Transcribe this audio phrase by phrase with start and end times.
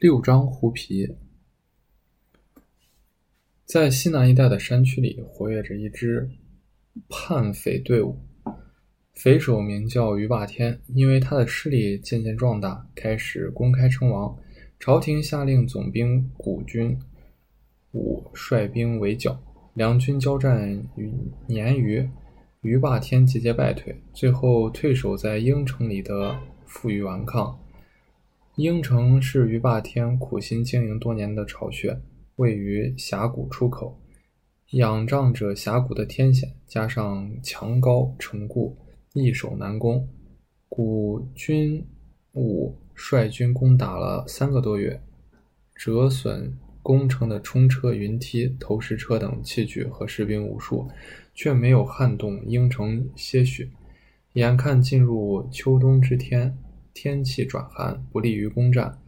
[0.00, 1.14] 六张狐皮，
[3.66, 6.30] 在西南一带的山区里，活跃着一支
[7.06, 8.16] 叛匪队伍。
[9.12, 14.34] 匪首名叫于霸天，因为他的势力渐渐壮大，开始公开称王。
[14.78, 16.98] 朝廷下令总兵古军
[17.92, 19.38] 武率兵围剿，
[19.74, 21.12] 两军交战于
[21.46, 22.08] 年余，
[22.62, 27.60] 于霸天节节败退，最后退守在应城里的负隅顽抗。
[28.56, 31.98] 应城是于霸天苦心经营多年的巢穴，
[32.36, 33.98] 位于峡谷出口，
[34.72, 38.76] 仰仗着峡谷的天险，加上墙高城固，
[39.14, 40.06] 易守难攻。
[40.68, 41.86] 古军
[42.32, 45.00] 武率军攻打了三个多月，
[45.74, 50.86] 折损攻城的冲车、云梯、投石车等器具和士兵无数，
[51.34, 53.70] 却没有撼动应城些许。
[54.34, 56.58] 眼看进入秋冬之天。
[57.02, 58.98] 天气转寒，不利于攻战。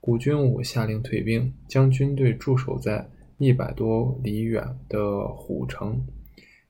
[0.00, 6.02] 古军武下令退兵，将军队驻守在一百多里远的虎城。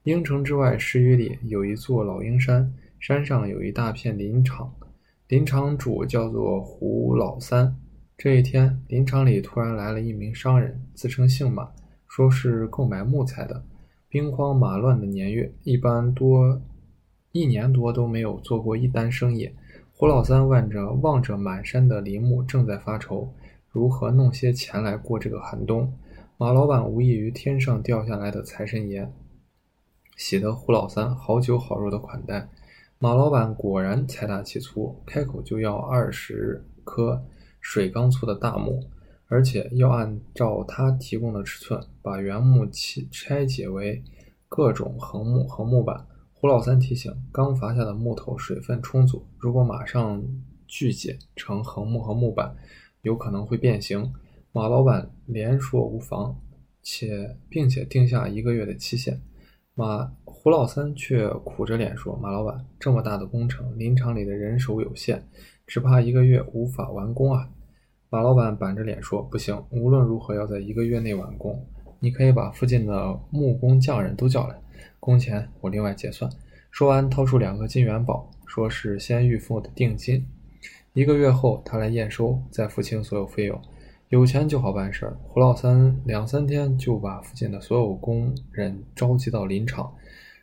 [0.03, 4.75] 鹰城之外十余里有一座老鹰山，山上有一大片林场，
[5.29, 7.77] 林场主叫做胡老三。
[8.19, 11.71] 这一天，林场里突然来了一名商人，自称姓马，
[12.09, 13.65] 说是购买木材的。
[14.09, 16.61] 兵荒马乱的年月，一般多
[17.31, 19.49] 一年多都没有做过一单生意。
[20.03, 23.33] 胡老三望着望着满山的林木，正在发愁
[23.69, 25.97] 如何弄些钱来过这个寒冬。
[26.37, 29.09] 马老板无异于天上掉下来的财神爷，
[30.17, 32.49] 喜得胡老三好酒好肉的款待。
[32.99, 37.25] 马老板果然财大气粗，开口就要二十棵
[37.61, 38.83] 水缸粗的大木，
[39.29, 44.03] 而且要按照他提供的尺寸，把原木切拆解为
[44.49, 46.09] 各种横木、横木板。
[46.43, 50.21] 胡老三提醒：刚伐下的木头水分充足，如果马上
[50.67, 52.53] 锯解成横木和木板，
[53.03, 54.13] 有可能会变形。
[54.51, 56.37] 马老板连说无妨，
[56.83, 59.23] 且并且定下一个月的期限。
[59.77, 65.23] 马胡老三却苦着脸说：“马老板，这么大的工程，林场里的人手有限，
[65.65, 67.49] 只怕一个月无法完工啊。”
[68.11, 71.65] 马老板板着脸说：“不行，无论如何要在一个月内完工。
[72.03, 74.57] 你可以把附近的木工匠人都叫来。”
[75.01, 76.31] 工钱我另外结算。
[76.71, 80.27] 说完，掏出两个金元宝，说是先预付的定金。
[80.95, 83.61] 一个月后，他来验收，再付清所有费用。
[84.09, 85.17] 有钱就好办事儿。
[85.23, 89.95] 胡老三两三天就把附近的所有工人召集到林场，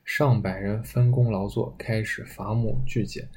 [0.03, 3.27] 上百人分工劳作，开始伐木锯解，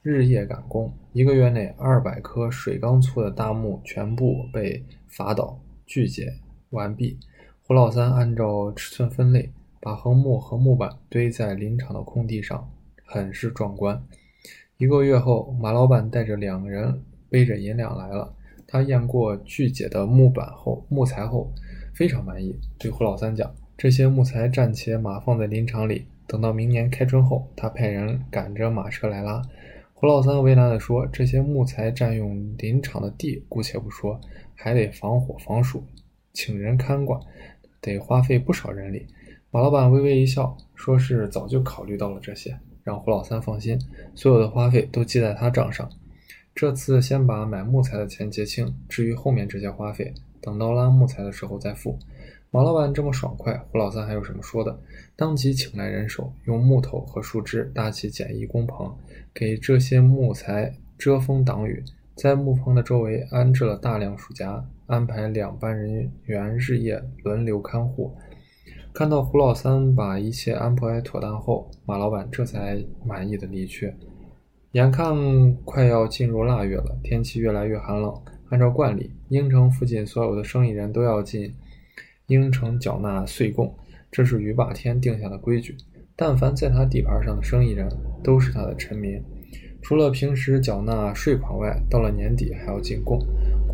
[0.00, 0.92] 日夜赶工。
[1.12, 6.32] 一个月内，二百棵水缸粗的大木全部被伐倒、锯解
[6.70, 7.18] 完毕。
[7.66, 9.50] 胡老三按照尺寸分类。
[9.80, 12.70] 把横木和木板堆在林场的空地上，
[13.06, 14.02] 很是壮观。
[14.76, 18.34] 一个月后，马老板带着两人背着银两来了。
[18.66, 21.50] 他验过巨解的木板后，木材后
[21.94, 29.40] 非常满意，对胡老三讲：“这些木材暂且码放在林场里，等到明年开春后，他派人赶着马车来拉。”
[29.92, 34.20] 胡老三为难地说：“这些木材占用林场的地，姑且不说，
[34.54, 35.84] 还得防火防暑，
[36.34, 37.18] 请人看管，
[37.80, 39.06] 得花费不少人力。”
[39.50, 43.78] 马老板微微一笑，说是早就考虑到了这些，让胡老三放心，
[44.14, 45.88] 所有的花费都记在他账上。
[46.54, 51.98] 这次先把买木材的钱结清，至于后面这些花费，等到拉木材的时候再付。
[52.50, 54.78] 马老板这么爽快，胡老三还有什么说的？
[55.16, 58.92] 当即请来人手，用木头和树枝搭起简易工棚，
[59.32, 61.82] 给这些木材遮风挡雨，
[62.16, 68.14] 在木棚的周围安置了大量树夹，安排两班人员日夜轮流看护。
[68.92, 73.92] 看到胡老三把一切安排妥当后，马老板这才满意的离去。
[74.72, 78.14] 眼看快要进入腊月了，天气越来越寒冷。
[78.50, 81.52] 按照惯例，应城附近所有的生意人都要进
[82.26, 83.74] 应城缴纳岁贡，
[84.12, 85.76] 这是于霸天定下的规矩。
[86.14, 87.88] 但凡在他地盘上的生意人，
[88.22, 89.20] 都是他的臣民。
[89.82, 93.18] 除了平时缴纳税款外，到了年底还要进贡。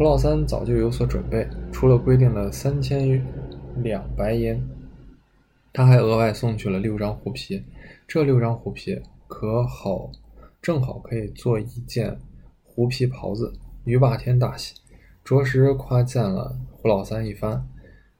[0.00, 3.22] 胡老三早就有所准备，除了规定的三千
[3.82, 4.58] 两白银。
[5.74, 7.62] 他还额外送去了六张虎皮，
[8.08, 8.98] 这六张虎皮
[9.28, 10.10] 可好，
[10.62, 12.18] 正好可以做一件
[12.64, 13.52] 狐皮袍子。
[13.84, 14.74] 于霸天大喜，
[15.22, 17.68] 着实夸赞了胡老三一番。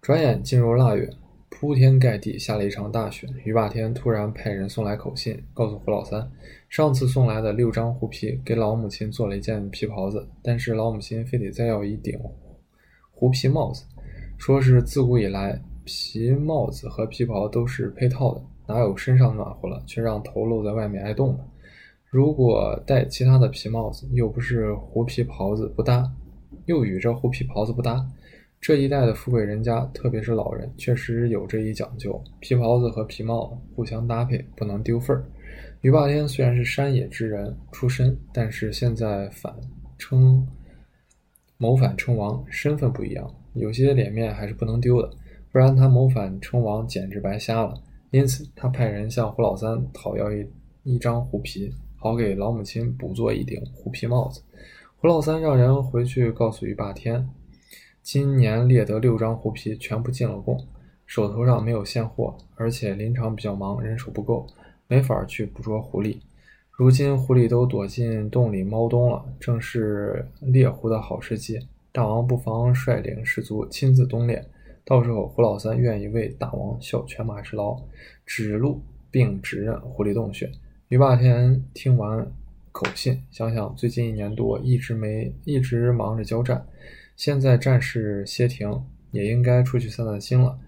[0.02, 1.08] 转眼进入腊月，
[1.60, 3.28] 铺天盖地下了一场大雪。
[3.44, 6.26] 于霸天突然派人送来口信，告诉胡老三，
[6.70, 12.18] 上次送来的六张狐皮给老母亲做了一件皮袍子，但是老母亲非得再要一顶
[13.10, 13.84] 狐皮帽子，
[14.38, 15.60] 说是自古以来。
[15.84, 21.44] 皮帽子和皮袍都是配套的，哪有身上暖和了却让头露在外面挨冻的？
[22.06, 26.10] 如果戴其他的皮帽子，又不是狐皮袍子不搭，
[26.64, 28.02] 又与这狐皮袍子不搭。
[28.60, 35.24] 这一代的富贵人家，特别是老人，确实有这一讲究：皮袍子和皮帽互相搭配，不能丢份儿。
[35.80, 39.54] 于霸天虽然是山野之人出身，但是现在反
[39.96, 40.46] 称
[41.56, 45.10] 谋反称王，身份不一样，有些脸面还是不能丢的，
[45.50, 47.72] 不然他谋反称王简直白瞎了。
[48.10, 50.46] 因此，他派人向胡老三讨要一
[50.82, 54.42] 一张狐皮，好给老母亲补做一顶狐皮帽子。
[54.98, 57.26] 胡老三让人回去告诉于霸天。
[58.12, 60.66] 今年猎得六张狐皮，全部进了贡，
[61.06, 64.48] 手头上没有现货，而且林场比较忙，人手不够，
[64.88, 66.18] 没法去捕捉狐狸。
[66.72, 71.60] 如今狐狸都躲进洞里猫冬了，正是猎狐的好时机。
[71.92, 74.44] 大王不妨率领士卒亲自东猎，
[74.84, 77.80] 到时候胡老三愿意为大王效犬马之劳，
[78.26, 78.82] 指路
[79.12, 80.50] 并指认狐狸洞穴。
[80.88, 82.28] 于霸天听完
[82.72, 86.66] 口信，想想最近一年多一直没一直忙着交战。
[87.20, 90.58] 现在战事歇停，也应该出去散散心了。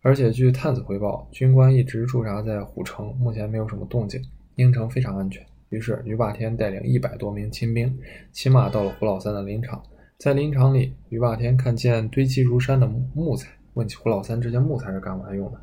[0.00, 4.18] 而且据探子回报，军官一直驻扎在虎城，目前没有什么动静，
[4.54, 5.44] 应城非常安全。
[5.68, 7.94] 于是于霸天带领一百多名亲兵，
[8.32, 9.82] 骑马到了胡老三的林场。
[10.16, 15.60] 在林场里，于霸天看见堆积如山的木材，问起胡老三这些木材是干嘛用的。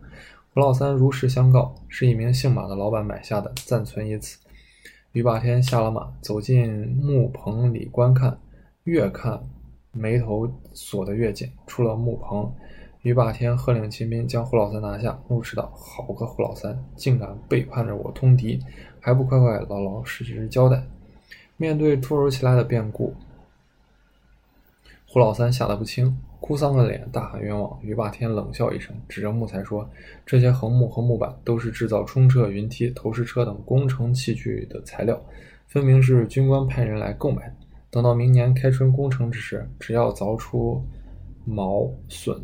[0.54, 4.38] 胡老三如实相告，是一名姓马的老板买下的，暂存于此。
[5.14, 8.38] 于霸天下了马，走进木棚里观看，
[8.84, 9.42] 越看。
[9.96, 12.54] 眉头锁得越紧，出了木棚，
[13.02, 18.60] 于霸天喝令亲兵将胡老三拿下，怒斥道：“好个胡老三，竟敢背叛着我通敌，
[19.00, 20.84] 还不快快老老实实交代！”
[21.58, 23.16] 面对突如其来的变故，
[25.08, 27.80] 胡老三吓得不轻，哭丧着脸大喊冤枉。
[27.82, 29.90] 于霸天冷笑一声，指着木材说
[30.26, 35.18] ：“这些横木和木板都是制造冲车、云梯、投石车等工程器具的材料，
[35.68, 37.56] 分明是军官派人来购买。”
[37.96, 40.84] 等到明年开春工程之时，只要凿出
[41.46, 42.38] 毛笋，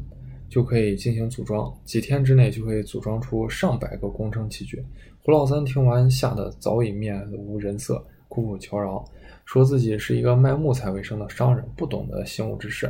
[0.48, 1.70] 就可以进行组装。
[1.84, 4.82] 几天之内就可以组装出上百个工程器具。
[5.22, 9.04] 胡老三听完，吓得早已面无人色，苦苦求饶，
[9.44, 12.90] 说自己是一个卖木材为生的商人，不懂得行武之事，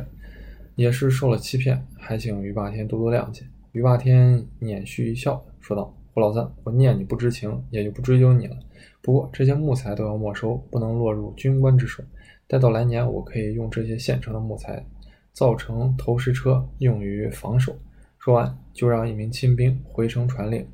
[0.76, 3.42] 也是受了欺骗，还请于霸天多多谅解。
[3.72, 8.56] 于霸天捻须一笑，说道：“胡老三，我念你不知情，也就不追究你了。
[9.02, 12.02] 不过这些木材都要没收，不能落入军官之手。”
[12.46, 14.84] 待到来年，我可以用这些现成的木材
[15.32, 17.74] 造成投石车，用于防守。
[18.18, 20.66] 说完，就让一名亲兵回城传令，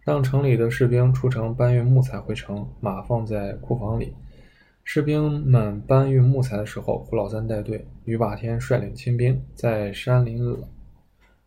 [0.00, 4.12] 让城里的士兵出城搬运木材回城，马放在库房里。
[4.82, 10.56] 士兵们搬运木材的时候，胡老三带队，于霸天率领亲兵在山林、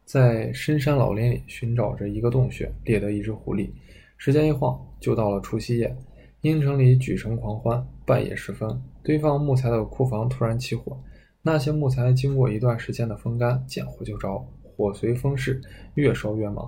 [0.06, 3.70] 在深山老林里寻找着一个洞穴，猎得一只狐狸。
[4.18, 5.96] 时间一晃，就到了除夕夜。
[6.42, 10.98] 阴城里举城狂欢，半夜时分，堆放木材的库房突然起火。
[11.42, 15.62] 那些木材经过一段时间的风干，见火就着，火随风势，
[15.96, 16.66] 越烧越猛，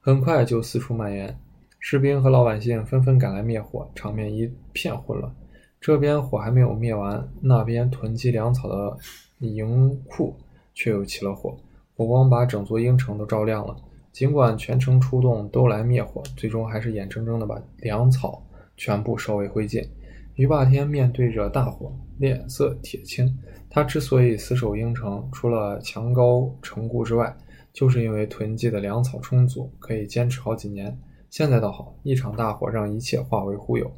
[0.00, 1.38] 很快就四处蔓延。
[1.78, 5.32] 士兵和老百姓纷纷赶来灭火，场面一片混乱。
[5.80, 8.96] 这边火还没有灭完，那边囤积粮草的
[9.38, 10.34] 营库
[10.74, 11.56] 却又起了火，
[11.96, 13.76] 火光把整座阴城都照亮了。
[14.10, 18.42] 尽管全城出动都来灭火，最终还是眼睁睁地把粮草。
[18.76, 19.86] 全部烧为灰烬。
[20.34, 23.38] 于霸天面对着大火，脸色铁青。
[23.68, 27.36] 他之所以死守应城，除了墙高城固之外，
[27.72, 30.98] 就是因为囤积的粮草充足，可以坚持好几年。
[31.30, 33.90] 现在倒好，一场大火让一切化为乌有。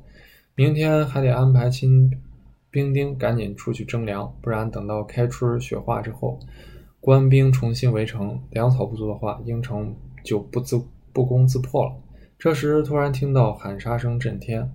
[0.54, 2.10] 明天还得安排亲
[2.70, 6.38] 兵丁赶紧出去征粮，不然等到开春雪化之后，
[7.00, 9.94] 官兵重新围城，粮草不足的话，应城
[10.24, 10.80] 就不自
[11.12, 11.92] 不攻自破了。
[12.44, 14.70] 这时，突然听到喊杀声震天，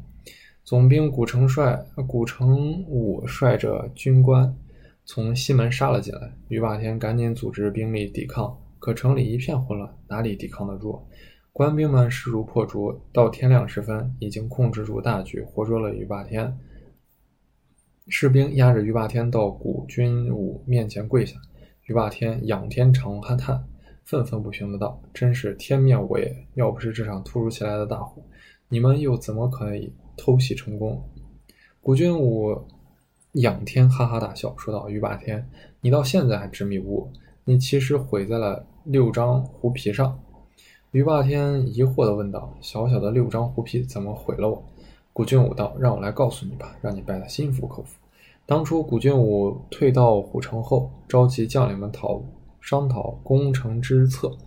[0.63, 4.57] 总兵古成帅、古成武率着军官
[5.05, 6.33] 从西门杀了进来。
[6.47, 10.99] 于霸天赶紧组织兵力抵抗，可城里一片混乱，哪里抵抗得住？
[11.53, 16.57] 官兵们势如破竹，到天亮时分，已经控制住大局，活捉了于霸天。
[18.07, 21.37] 士兵押着于霸天到古军武面前跪下，
[21.85, 23.63] 于霸天仰天长叹。
[24.09, 26.35] 愤愤不平的道：“真是天灭我也！
[26.55, 28.19] 要不是这场突如其来的大火，
[28.67, 30.99] 你们又怎么可以偷袭成功？”
[31.79, 32.59] 古俊武
[33.33, 35.47] 仰天哈哈大笑，说道：“于霸天，
[35.81, 37.11] 你到现在还执迷不悟，
[37.43, 40.19] 你其实毁在了六张狐皮上。”
[40.89, 44.65] 于霸天疑惑地问道：“小小的六张狐皮怎么毁了我？”
[45.13, 47.99] 古俊武道：“让我来告诉你吧，让你败得心服口服。
[48.47, 52.19] 当初古俊武退到虎城后，召集将领们讨。”
[52.61, 54.37] 商讨攻城之策，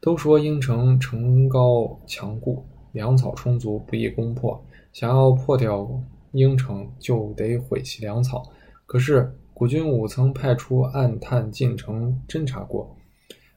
[0.00, 4.64] 都说应城城高墙固，粮草充足，不易攻破。
[4.92, 8.50] 想要破掉应城，就得毁其粮草。
[8.86, 12.96] 可是古军武曾派出暗探进城侦察过，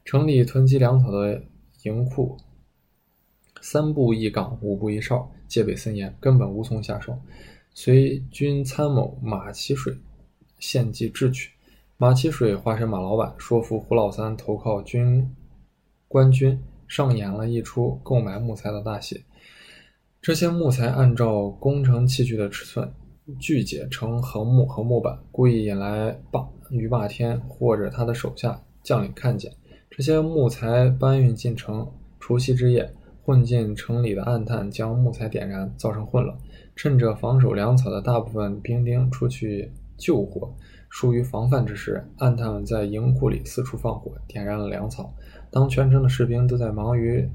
[0.03, 1.43] 城里囤积粮草的
[1.83, 2.37] 营库
[3.61, 7.17] 三步一岗，五步一哨，戒备森严，根本无从下手。
[7.73, 9.97] 随军参谋马其水
[10.59, 11.51] 献计智取，
[11.97, 15.33] 马其水化身马老板，说服胡老三投靠军
[16.09, 19.23] 官军，上演了一出购买木材的大戏。
[20.21, 22.91] 这些木材按照工程器具的尺寸
[23.39, 29.49] 锯解成横木和木板，故意引来霸于霸天或者他的手下将领看见。
[29.89, 36.37] 这些木材搬运进城，除夕之夜，混进城里的暗探将木材点燃，造成混乱。
[36.75, 40.53] 趁着防守粮草的大部分兵丁出去救火，
[40.95, 45.13] 疏于防范之时，暗探们在营库里四处放火，点燃了粮草。
[45.51, 47.29] 当全城的士兵都在忙于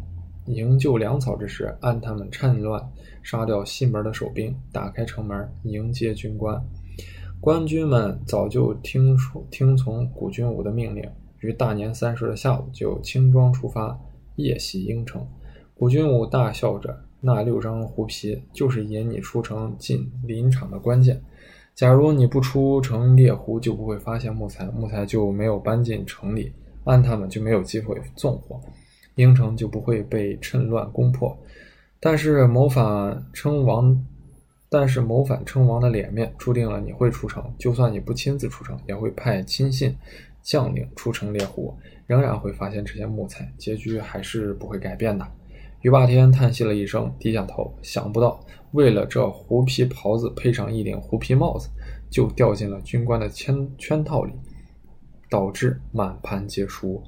[0.47, 2.83] 营救粮草之时，暗探们趁乱
[3.23, 6.59] 杀掉西门的守兵，打开城门迎接军官。
[7.38, 11.05] 官军们早就听说听从古军武的命令，
[11.40, 13.95] 于大年三十的下午就轻装出发，
[14.37, 15.23] 夜袭应城。
[15.75, 16.99] 古军武大笑着。
[17.23, 21.23] 那六张胡皮就是引你出城进林场的关键。
[21.75, 26.53] 假如你不出城猎狐，就不会发现木材，木材就没有搬进城里，
[26.85, 28.61] 暗探们就没有机会纵火，
[29.15, 31.37] 应城就不会被趁乱攻破。
[31.99, 33.99] 但是谋反称王，
[34.69, 39.97] 但是谋反称王的脸面注定了你会出城，就算你不亲自出城，也会派亲信
[40.43, 41.75] 将领出城猎狐，
[42.07, 45.27] 仍然会发现这些木材，结局还是不会改变的。
[45.83, 48.39] 于霸天叹息了一声，低下头，想不到
[48.73, 51.69] 为了这狐皮袍子配上一顶狐皮帽子，
[52.09, 54.33] 就掉进了军官的圈圈套里，
[55.29, 57.03] 导致满盘皆输。